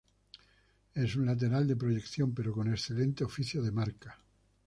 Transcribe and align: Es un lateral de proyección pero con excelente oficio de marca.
Es 0.95 1.15
un 1.15 1.27
lateral 1.27 1.67
de 1.67 1.75
proyección 1.75 2.33
pero 2.33 2.53
con 2.53 2.67
excelente 2.67 3.23
oficio 3.23 3.61
de 3.61 3.69
marca. 3.71 4.17